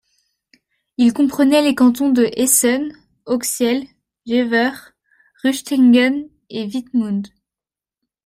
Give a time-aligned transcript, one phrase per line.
[0.97, 2.91] Il comprenait les cantons de Esens,
[3.27, 3.85] Hooksiel,
[4.25, 4.71] Jever,
[5.43, 7.27] Rüstringen et Wittmund.